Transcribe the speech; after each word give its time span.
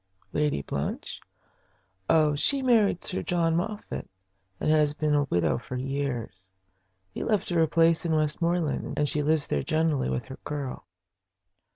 "Lady 0.33 0.63
Blanche? 0.63 1.21
Oh, 2.09 2.33
she 2.33 2.63
married 2.63 3.03
Sir 3.03 3.21
John 3.21 3.55
Moffatt, 3.55 4.09
and 4.59 4.71
has 4.71 4.95
been 4.95 5.13
a 5.13 5.25
widow 5.25 5.59
for 5.59 5.75
years. 5.75 6.49
He 7.13 7.23
left 7.23 7.49
her 7.51 7.61
a 7.61 7.67
place 7.67 8.03
in 8.03 8.15
Westmoreland, 8.15 8.97
and 8.97 9.07
she 9.07 9.21
lives 9.21 9.45
there 9.45 9.61
generally 9.61 10.09
with 10.09 10.25
her 10.25 10.39
girl." 10.43 10.87